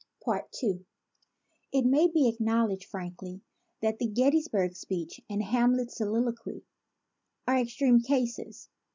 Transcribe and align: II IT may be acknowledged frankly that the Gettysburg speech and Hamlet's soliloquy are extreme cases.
II 0.27 0.83
IT 1.71 1.85
may 1.85 2.07
be 2.07 2.27
acknowledged 2.27 2.85
frankly 2.85 3.41
that 3.81 3.99
the 3.99 4.07
Gettysburg 4.07 4.75
speech 4.75 5.21
and 5.29 5.43
Hamlet's 5.43 5.97
soliloquy 5.97 6.63
are 7.47 7.59
extreme 7.59 7.99
cases. 8.01 8.67